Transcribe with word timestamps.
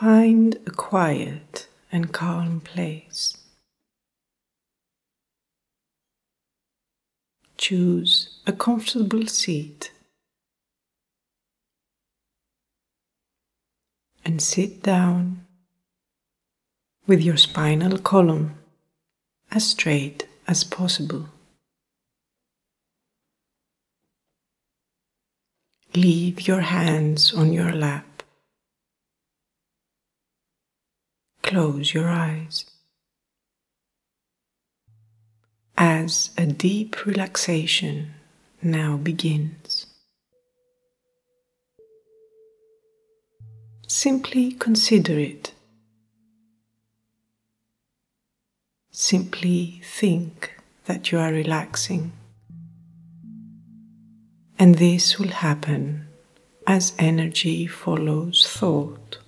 Find 0.00 0.56
a 0.66 0.70
quiet 0.70 1.68
and 1.92 2.10
calm 2.10 2.62
place. 2.62 3.36
Choose 7.58 8.38
a 8.46 8.52
comfortable 8.54 9.26
seat 9.26 9.92
and 14.24 14.40
sit 14.40 14.82
down 14.82 15.44
with 17.06 17.20
your 17.20 17.36
spinal 17.36 17.98
column 17.98 18.54
as 19.50 19.68
straight 19.68 20.26
as 20.48 20.64
possible. 20.64 21.28
Leave 25.94 26.48
your 26.48 26.62
hands 26.62 27.34
on 27.34 27.52
your 27.52 27.74
lap. 27.74 28.09
Close 31.50 31.92
your 31.92 32.08
eyes. 32.08 32.64
As 35.76 36.30
a 36.38 36.46
deep 36.46 37.04
relaxation 37.04 38.12
now 38.62 38.96
begins. 38.96 39.86
Simply 43.88 44.52
consider 44.52 45.18
it. 45.18 45.52
Simply 48.92 49.82
think 49.82 50.52
that 50.84 51.10
you 51.10 51.18
are 51.18 51.32
relaxing. 51.32 52.12
And 54.56 54.76
this 54.76 55.18
will 55.18 55.34
happen 55.48 56.06
as 56.64 56.92
energy 56.96 57.66
follows 57.66 58.46
thought. 58.46 59.19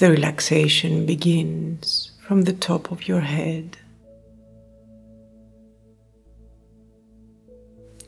The 0.00 0.10
relaxation 0.10 1.04
begins 1.04 2.12
from 2.26 2.44
the 2.44 2.54
top 2.54 2.90
of 2.90 3.06
your 3.06 3.20
head. 3.20 3.76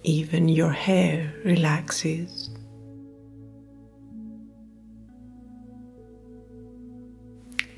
Even 0.02 0.48
your 0.48 0.72
hair 0.72 1.34
relaxes. 1.44 2.48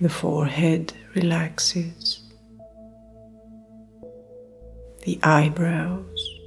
The 0.00 0.08
forehead 0.08 0.92
relaxes. 1.16 2.22
The 5.02 5.18
eyebrows. 5.24 6.38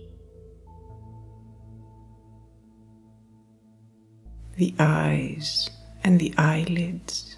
The 4.56 4.74
eyes 4.80 5.70
and 6.06 6.18
the 6.18 6.34
eyelids. 6.38 7.37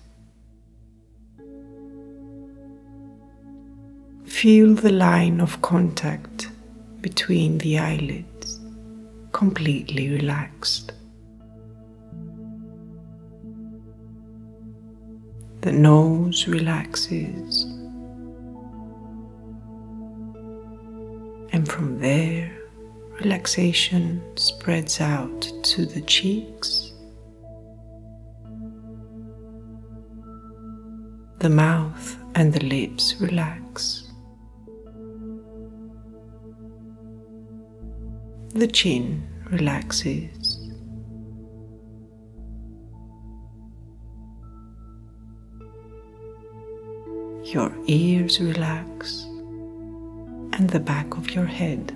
Feel 4.40 4.74
the 4.74 4.94
line 4.94 5.42
of 5.42 5.62
contact 5.62 6.50
between 7.02 7.58
the 7.58 7.78
eyelids 7.78 8.62
completely 9.34 10.08
relaxed. 10.08 10.94
The 15.60 15.74
nose 15.74 16.48
relaxes, 16.48 17.66
and 21.52 21.68
from 21.68 22.00
there, 22.00 22.50
relaxation 23.20 24.22
spreads 24.38 25.02
out 25.02 25.42
to 25.64 25.86
the 25.86 26.00
cheeks, 26.04 26.94
the 31.40 31.50
mouth, 31.50 32.16
and 32.36 32.54
the 32.54 32.64
lips 32.64 33.16
relax. 33.20 34.09
The 38.56 38.68
chin 38.68 39.28
relaxes. 39.52 40.58
Your 47.54 47.72
ears 47.86 48.42
relax 48.42 49.24
and 50.54 50.68
the 50.70 50.80
back 50.80 51.16
of 51.16 51.30
your 51.30 51.46
head. 51.46 51.96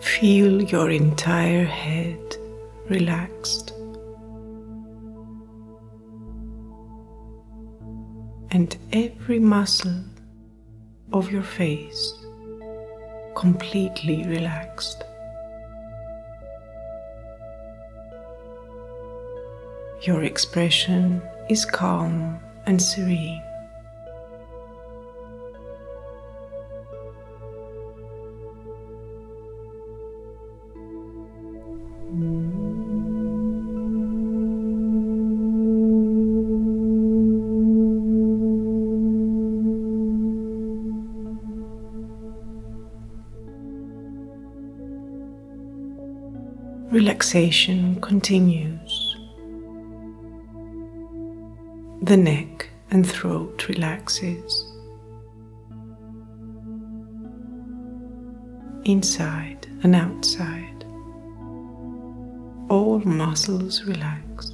Feel 0.00 0.62
your 0.62 0.90
entire 0.90 1.64
head 1.64 2.36
relaxed. 2.88 3.72
And 8.52 8.76
every 8.92 9.38
muscle 9.38 10.04
of 11.10 11.32
your 11.32 11.42
face 11.42 12.12
completely 13.34 14.24
relaxed. 14.24 15.04
Your 20.02 20.24
expression 20.24 21.22
is 21.48 21.64
calm 21.64 22.40
and 22.66 22.80
serene. 22.80 23.42
Relaxation 46.92 47.98
continues. 48.02 49.16
The 52.02 52.18
neck 52.18 52.68
and 52.90 53.08
throat 53.08 53.66
relaxes. 53.66 54.70
Inside 58.84 59.66
and 59.82 59.96
outside, 59.96 60.84
all 62.68 63.00
muscles 63.06 63.84
relax. 63.84 64.52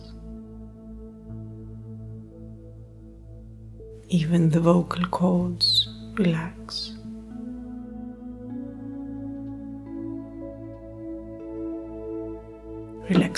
Even 4.11 4.51
the 4.51 4.61
vocal 4.61 5.05
cords 5.07 5.89
relax. 6.15 6.88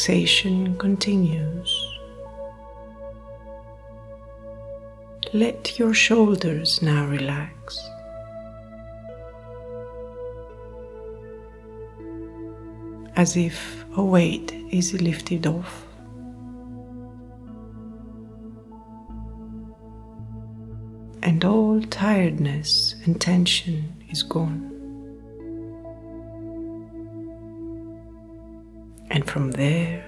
Relaxation 0.00 0.78
continues. 0.78 1.70
Let 5.34 5.78
your 5.78 5.92
shoulders 5.92 6.80
now 6.80 7.06
relax. 7.06 7.78
As 13.14 13.36
if 13.36 13.84
a 13.94 14.02
weight 14.02 14.52
is 14.70 14.94
lifted 15.02 15.46
off. 15.46 15.84
And 21.22 21.44
all 21.44 21.82
tiredness 21.82 22.94
and 23.04 23.20
tension 23.20 24.02
is 24.08 24.22
gone. 24.22 24.69
from 29.30 29.52
there, 29.52 30.04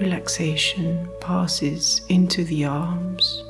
relaxation 0.00 1.08
passes 1.20 2.02
into 2.08 2.44
the 2.44 2.64
arms. 2.64 3.42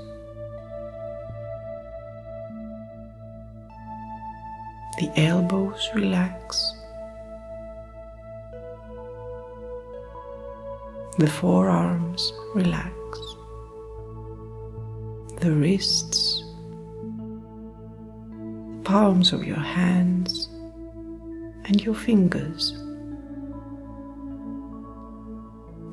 The 4.98 5.12
elbows 5.16 5.90
relax. 5.94 6.74
The 11.18 11.26
forearms 11.26 12.32
relax. 12.54 12.94
The 15.40 15.52
wrists, 15.52 16.44
the 18.70 18.80
palms 18.84 19.34
of 19.34 19.44
your 19.44 19.56
hands, 19.56 20.48
and 21.66 21.84
your 21.84 21.94
fingers 21.94 22.72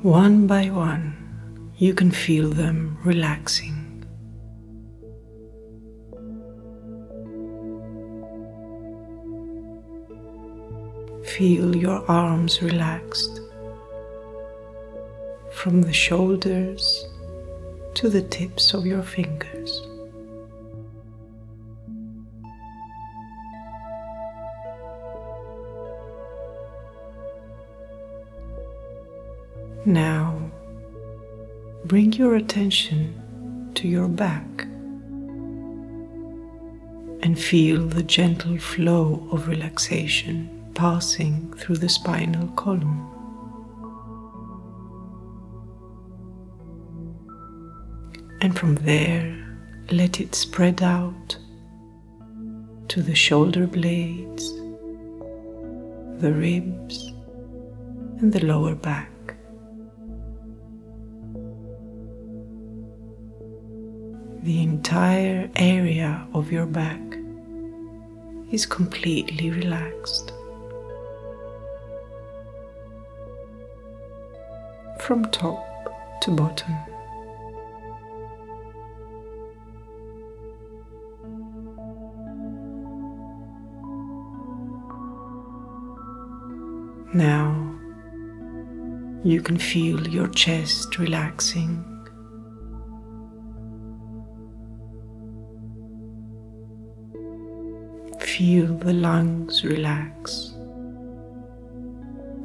one 0.02 0.48
by 0.48 0.70
one, 0.70 1.74
you 1.76 1.94
can 1.94 2.10
feel 2.10 2.48
them 2.52 2.98
relaxing. 3.04 4.06
Feel 11.26 11.76
your 11.76 12.10
arms 12.10 12.62
relaxed 12.62 13.42
from 15.52 15.82
the 15.82 15.92
shoulders 15.92 17.06
to 17.96 18.08
the 18.08 18.22
tips 18.22 18.74
of 18.74 18.86
your 18.86 19.04
fingers. 19.04 19.86
Now, 29.90 30.52
bring 31.86 32.14
your 32.14 32.36
attention 32.36 33.72
to 33.74 33.88
your 33.88 34.08
back 34.08 34.46
and 37.24 37.40
feel 37.40 37.88
the 37.88 38.04
gentle 38.04 38.60
flow 38.60 39.28
of 39.32 39.48
relaxation 39.48 40.72
passing 40.76 41.52
through 41.56 41.78
the 41.78 41.90
spinal 41.90 42.50
column. 42.50 43.00
And 48.42 48.56
from 48.56 48.76
there, 48.76 49.44
let 49.90 50.22
it 50.22 50.36
spread 50.36 50.84
out 50.84 51.36
to 52.90 53.02
the 53.02 53.16
shoulder 53.16 53.66
blades, 53.66 54.54
the 56.22 56.32
ribs, 56.32 57.12
and 58.20 58.32
the 58.32 58.46
lower 58.46 58.76
back. 58.76 59.10
The 64.42 64.64
entire 64.64 65.50
area 65.58 66.26
of 66.34 66.50
your 66.50 66.66
back 66.66 67.02
is 68.52 68.66
completely 68.66 69.52
relaxed. 69.52 70.32
From 75.02 75.26
top 75.32 75.66
to 76.22 76.32
bottom. 76.32 76.74
Now 87.14 87.76
you 89.24 89.42
can 89.42 89.58
feel 89.58 90.08
your 90.08 90.28
chest 90.28 90.98
relaxing. 90.98 91.99
Feel 98.40 98.74
the 98.78 98.94
lungs 98.94 99.66
relax 99.66 100.54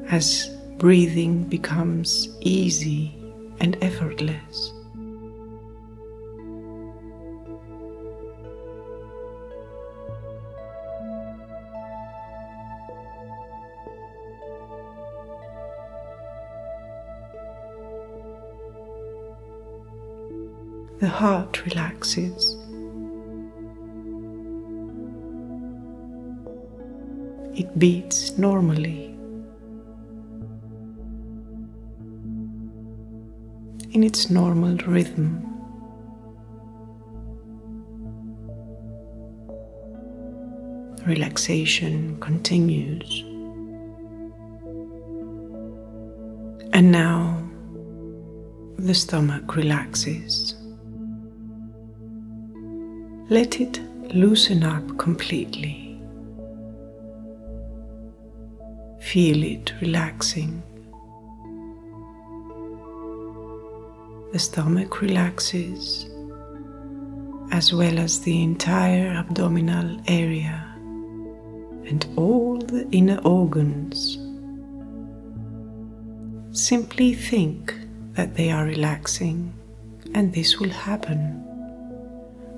as 0.09 0.51
breathing 0.77 1.45
becomes 1.45 2.37
easy 2.41 3.15
and 3.61 3.77
effortless. 3.81 4.73
The 20.99 21.09
heart 21.09 21.65
relaxes. 21.65 22.54
It 27.57 27.79
beats 27.79 28.37
normally. 28.39 29.15
in 33.95 34.03
its 34.03 34.29
normal 34.29 34.77
rhythm. 34.89 35.41
Relaxation 41.07 42.19
continues. 42.19 43.23
And 46.73 46.91
now 46.91 47.41
the 48.79 48.95
stomach 48.95 49.55
relaxes. 49.55 50.57
Let 53.31 53.61
it 53.61 53.81
loosen 54.13 54.65
up 54.65 54.99
completely. 54.99 55.84
Feel 59.15 59.45
it 59.45 59.73
relaxing. 59.81 60.61
The 64.33 64.41
stomach 64.41 65.01
relaxes 65.01 66.11
as 67.53 67.73
well 67.73 68.01
as 68.01 68.23
the 68.23 68.43
entire 68.43 69.11
abdominal 69.11 70.01
area 70.09 70.67
and 71.87 72.05
all 72.17 72.59
the 72.59 72.89
inner 72.91 73.19
organs. 73.19 74.19
Simply 76.51 77.15
think 77.15 77.73
that 78.15 78.35
they 78.35 78.51
are 78.51 78.65
relaxing, 78.65 79.55
and 80.13 80.35
this 80.35 80.59
will 80.59 80.71
happen 80.71 81.41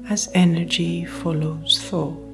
as 0.08 0.30
energy 0.32 1.04
follows 1.04 1.82
thought. 1.82 2.25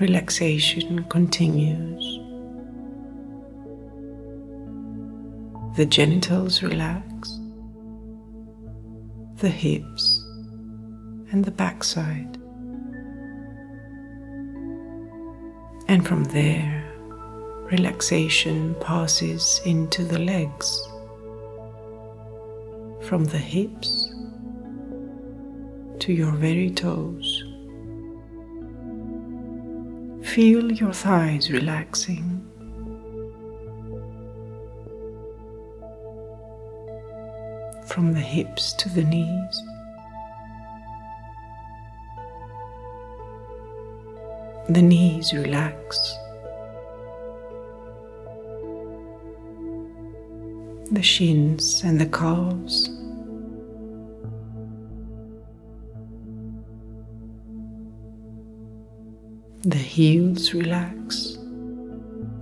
Relaxation 0.00 1.04
continues. 1.10 2.20
The 5.76 5.84
genitals 5.84 6.62
relax, 6.62 7.38
the 9.36 9.50
hips, 9.50 10.24
and 11.30 11.44
the 11.44 11.50
backside. 11.50 12.38
And 15.88 16.08
from 16.08 16.24
there, 16.24 16.82
relaxation 17.70 18.74
passes 18.80 19.60
into 19.66 20.02
the 20.02 20.18
legs, 20.18 20.80
from 23.02 23.26
the 23.26 23.38
hips 23.38 24.08
to 25.98 26.14
your 26.14 26.32
very 26.32 26.70
toes. 26.70 27.49
Feel 30.40 30.72
your 30.72 30.94
thighs 30.94 31.50
relaxing. 31.50 32.40
From 37.84 38.14
the 38.14 38.20
hips 38.20 38.72
to 38.72 38.88
the 38.88 39.04
knees. 39.04 39.62
The 44.70 44.80
knees 44.80 45.34
relax. 45.34 46.16
The 50.90 51.02
shins 51.02 51.82
and 51.84 52.00
the 52.00 52.06
calves. 52.06 52.99
The 59.64 59.76
heels 59.76 60.54
relax 60.54 61.34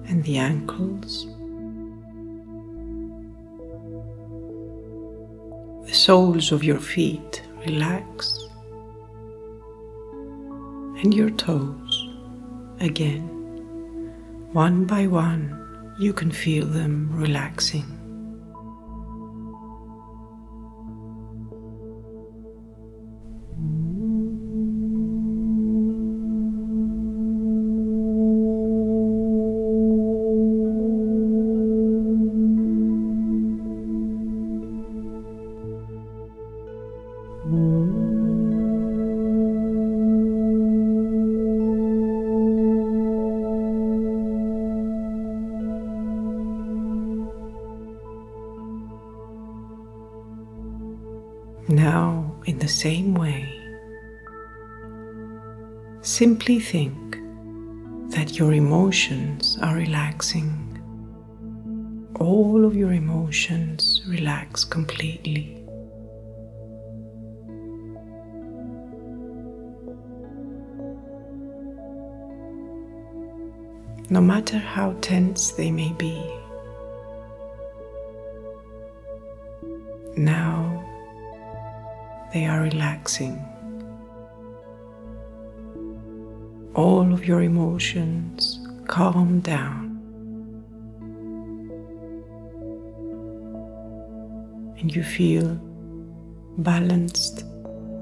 and 0.06 0.22
the 0.22 0.38
ankles. 0.38 1.26
The 5.88 5.92
soles 5.92 6.52
of 6.52 6.62
your 6.62 6.78
feet 6.78 7.42
relax 7.66 8.46
and 11.02 11.12
your 11.12 11.30
toes 11.30 12.08
again. 12.78 13.26
One 14.52 14.84
by 14.84 15.08
one, 15.08 15.96
you 15.98 16.12
can 16.12 16.30
feel 16.30 16.66
them 16.66 17.10
relaxing. 17.10 17.97
Now, 51.70 52.40
in 52.46 52.58
the 52.60 52.68
same 52.68 53.14
way, 53.14 53.54
simply 56.00 56.60
think 56.60 57.18
that 58.12 58.38
your 58.38 58.54
emotions 58.54 59.58
are 59.60 59.74
relaxing. 59.76 60.64
All 62.18 62.64
of 62.64 62.74
your 62.74 62.94
emotions 62.94 64.00
relax 64.08 64.64
completely. 64.64 65.62
No 74.08 74.22
matter 74.22 74.56
how 74.56 74.94
tense 75.02 75.50
they 75.50 75.70
may 75.70 75.92
be. 75.92 76.37
Relaxing. 83.08 83.42
All 86.74 87.12
of 87.12 87.24
your 87.24 87.42
emotions 87.42 88.60
calm 88.86 89.40
down. 89.40 89.86
And 94.80 94.94
you 94.94 95.02
feel 95.02 95.58
balanced 96.58 97.42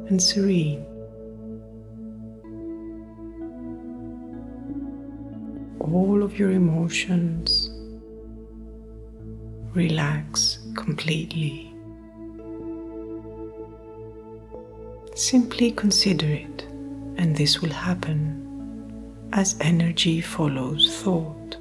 and 0.08 0.20
serene. 0.20 0.84
All 5.80 6.22
of 6.22 6.38
your 6.38 6.50
emotions 6.50 7.70
relax 9.72 10.58
completely. 10.75 11.75
Simply 15.16 15.70
consider 15.70 16.26
it, 16.26 16.64
and 17.16 17.35
this 17.35 17.62
will 17.62 17.70
happen 17.70 19.25
as 19.32 19.56
energy 19.62 20.20
follows 20.20 20.94
thought. 20.94 21.56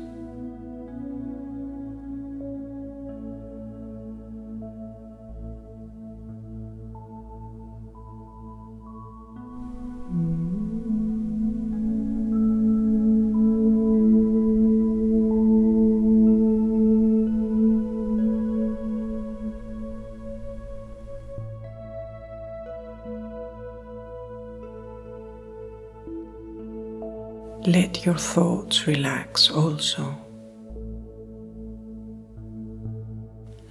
Let 27.67 28.05
your 28.05 28.13
thoughts 28.13 28.85
relax 28.85 29.49
also. 29.49 30.15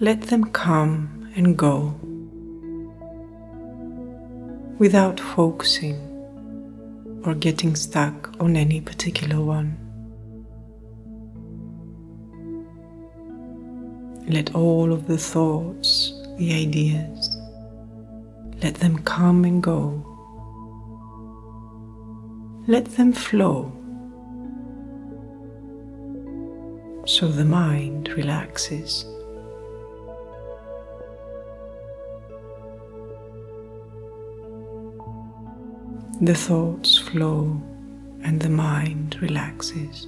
Let 0.01 0.23
them 0.23 0.47
come 0.47 1.31
and 1.37 1.57
go 1.57 1.95
without 4.81 5.21
focusing 5.21 5.95
or 7.25 7.35
getting 7.35 7.77
stuck 7.77 8.35
on 8.41 8.57
any 8.57 8.81
particular 8.81 9.41
one. 9.41 9.79
Let 14.27 14.57
all 14.57 14.93
of 14.93 15.07
the 15.07 15.19
thoughts, 15.19 16.13
the 16.37 16.53
ideas, 16.53 17.39
let 18.61 18.75
them 18.75 18.99
come 19.05 19.45
and 19.45 19.63
go. 19.63 20.05
Let 22.67 22.87
them 22.97 23.13
flow 23.13 23.71
so 27.25 27.31
the 27.31 27.45
mind 27.45 28.11
relaxes. 28.11 29.07
The 36.21 36.35
thoughts 36.35 36.99
flow 36.99 37.62
and 38.25 38.40
the 38.40 38.50
mind 38.50 39.16
relaxes. 39.23 40.07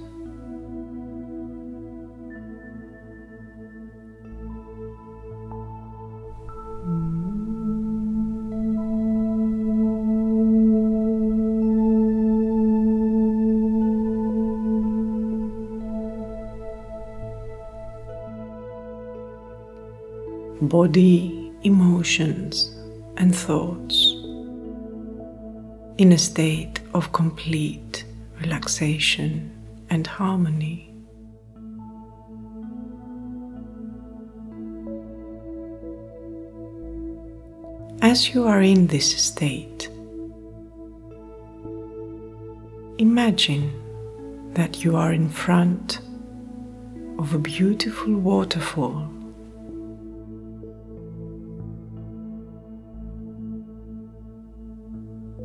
Body, 20.67 21.51
emotions, 21.63 22.75
and 23.17 23.35
thoughts 23.35 24.13
in 25.97 26.11
a 26.11 26.17
state 26.17 26.79
of 26.93 27.11
complete 27.11 28.05
relaxation 28.39 29.51
and 29.89 30.05
harmony. 30.05 30.93
As 38.01 38.33
you 38.33 38.45
are 38.45 38.61
in 38.61 38.87
this 38.87 39.17
state, 39.17 39.89
imagine 42.99 43.71
that 44.53 44.83
you 44.83 44.95
are 44.95 45.11
in 45.13 45.29
front 45.29 45.99
of 47.17 47.33
a 47.33 47.39
beautiful 47.39 48.13
waterfall 48.13 49.09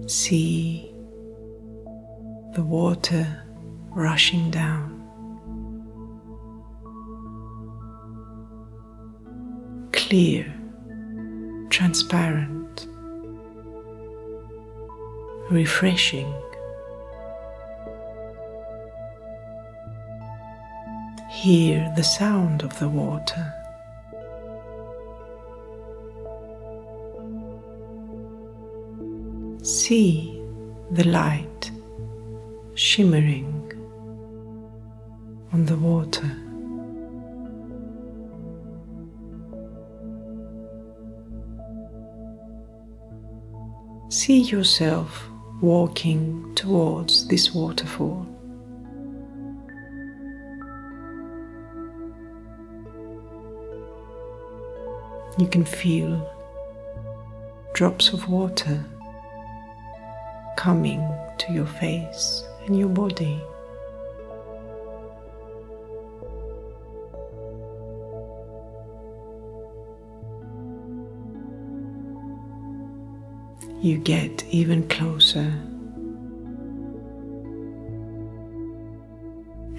see 0.06 0.92
the 2.54 2.62
water 2.62 3.26
rushing 3.90 4.50
down. 4.50 4.90
Clear, 9.92 10.52
transparent, 11.70 12.86
refreshing. 15.50 16.32
Hear 21.30 21.92
the 21.96 22.04
sound 22.04 22.62
of 22.62 22.78
the 22.78 22.88
water. 22.88 23.61
See 29.92 30.40
the 30.92 31.04
light 31.04 31.70
shimmering 32.74 33.52
on 35.52 35.66
the 35.66 35.76
water. 35.76 36.30
See 44.08 44.40
yourself 44.54 45.28
walking 45.60 46.54
towards 46.54 47.28
this 47.28 47.52
waterfall. 47.54 48.26
You 55.36 55.48
can 55.48 55.66
feel 55.66 56.14
drops 57.74 58.14
of 58.14 58.26
water 58.30 58.86
coming 60.62 61.02
to 61.38 61.52
your 61.52 61.66
face 61.66 62.44
and 62.66 62.78
your 62.78 62.88
body. 62.88 63.42
You 73.80 73.98
get 73.98 74.44
even 74.44 74.88
closer 74.88 75.52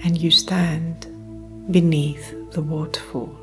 and 0.04 0.20
you 0.20 0.30
stand 0.30 1.06
beneath 1.70 2.26
the 2.50 2.60
waterfall 2.60 3.34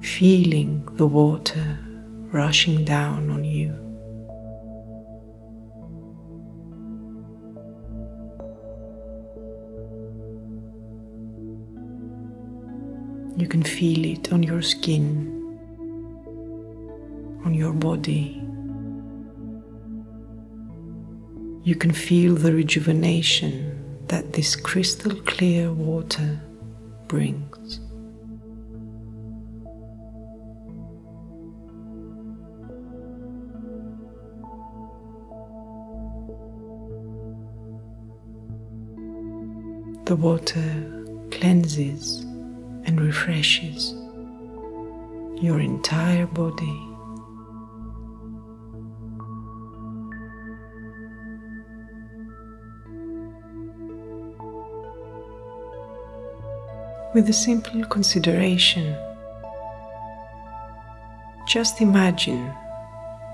feeling 0.00 0.88
the 0.92 1.08
water 1.08 1.80
rushing 2.30 2.84
down 2.84 3.30
on 3.30 3.42
you. 3.42 3.91
Can 13.52 13.62
feel 13.62 14.06
it 14.06 14.32
on 14.32 14.42
your 14.42 14.62
skin, 14.62 15.06
on 17.44 17.52
your 17.52 17.74
body. 17.74 18.42
You 21.62 21.74
can 21.74 21.92
feel 21.92 22.34
the 22.34 22.50
rejuvenation 22.54 24.06
that 24.08 24.32
this 24.32 24.56
crystal 24.56 25.14
clear 25.26 25.70
water 25.70 26.40
brings. 27.08 27.78
The 40.06 40.16
water 40.16 40.70
cleanses 41.30 42.21
and 42.84 43.00
refreshes 43.00 43.92
your 45.42 45.60
entire 45.60 46.26
body. 46.26 46.88
With 57.14 57.28
a 57.28 57.32
simple 57.32 57.84
consideration, 57.84 58.96
just 61.46 61.80
imagine 61.80 62.54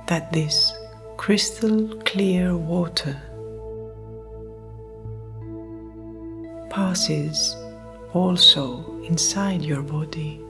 that 0.09 0.33
this 0.33 0.73
crystal 1.17 1.89
clear 2.05 2.57
water 2.57 3.17
passes 6.71 7.55
also 8.15 9.01
inside 9.03 9.63
your 9.63 9.83
body. 9.83 10.41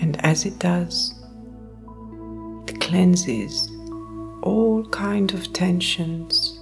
And 0.00 0.24
as 0.24 0.46
it 0.46 0.58
does, 0.58 1.14
it 2.66 2.80
cleanses 2.80 3.68
all 4.42 4.84
kind 4.90 5.32
of 5.34 5.52
tensions, 5.52 6.58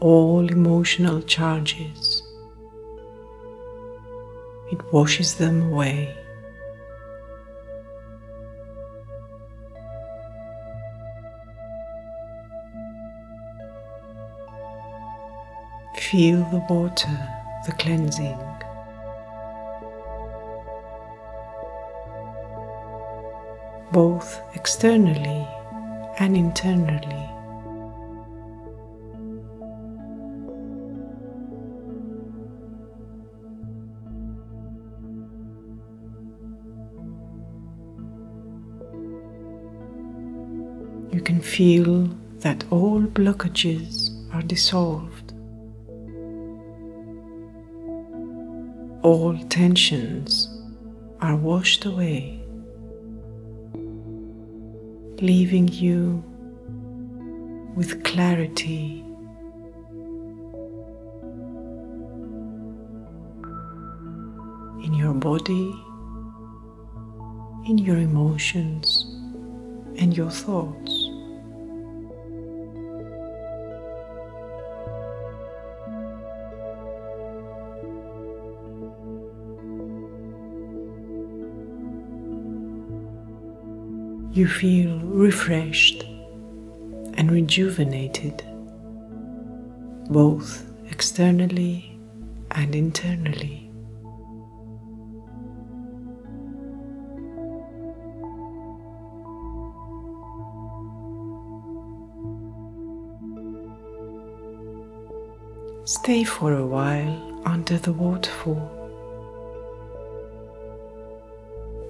all 0.00 0.50
emotional 0.50 1.22
charges. 1.22 2.22
It 4.72 4.80
washes 4.92 5.36
them 5.36 5.72
away. 5.72 6.14
Feel 15.98 16.42
the 16.50 16.64
water, 16.70 17.28
the 17.66 17.72
cleansing. 17.72 18.38
Both 23.92 24.40
externally 24.54 25.46
and 26.18 26.34
internally. 26.34 27.28
You 41.12 41.20
can 41.20 41.40
feel 41.42 42.06
that 42.38 42.64
all 42.70 43.02
blockages 43.02 44.10
are 44.32 44.42
dissolved. 44.42 45.17
All 49.08 49.38
tensions 49.48 50.48
are 51.22 51.34
washed 51.34 51.86
away, 51.86 52.42
leaving 55.22 55.66
you 55.66 56.22
with 57.74 58.04
clarity. 58.04 59.02
In 64.84 64.92
your 64.92 65.14
body, 65.14 65.72
in 67.64 67.78
your 67.78 67.96
emotions, 67.96 69.06
and 69.96 70.14
your 70.14 70.30
thoughts. 70.30 70.97
You 84.38 84.46
feel 84.46 85.00
refreshed 85.00 86.04
and 87.14 87.28
rejuvenated, 87.32 88.44
both 90.10 90.64
externally 90.92 91.98
and 92.52 92.72
internally. 92.72 93.68
Stay 105.84 106.22
for 106.22 106.52
a 106.52 106.64
while 106.64 107.42
under 107.44 107.76
the 107.76 107.92
waterfall 107.92 108.70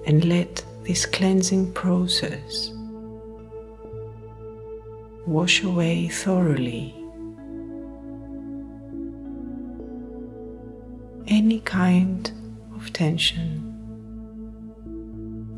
and 0.07 0.25
let 0.25 0.63
this 0.83 1.05
cleansing 1.05 1.73
process. 1.73 2.71
Wash 5.25 5.63
away 5.63 6.07
thoroughly. 6.07 6.95
Any 11.27 11.59
kind 11.59 12.31
of 12.75 12.91
tension, 12.91 13.61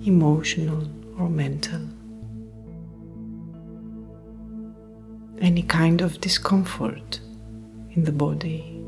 emotional 0.06 0.88
or 1.18 1.30
mental, 1.30 1.82
any 5.40 5.64
kind 5.64 6.02
of 6.02 6.20
discomfort 6.20 7.20
in 7.92 8.04
the 8.04 8.12
body. 8.12 8.81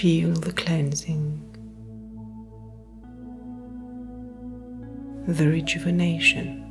feel 0.00 0.30
the 0.30 0.52
cleansing, 0.52 1.40
the 5.26 5.48
rejuvenation. 5.48 6.62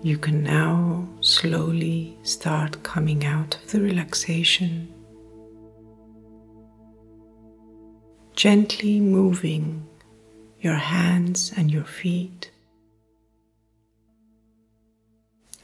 You 0.00 0.16
can 0.16 0.44
now 0.44 1.07
slowly 1.20 2.16
start 2.22 2.82
coming 2.82 3.24
out 3.24 3.56
of 3.56 3.70
the 3.70 3.80
relaxation, 3.80 4.92
gently 8.34 9.00
moving 9.00 9.86
your 10.60 10.74
hands 10.74 11.52
and 11.56 11.70
your 11.70 11.84
feet, 11.84 12.50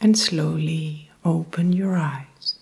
and 0.01 0.19
slowly 0.19 1.11
open 1.25 1.73
your 1.73 1.97
eyes. 1.97 2.59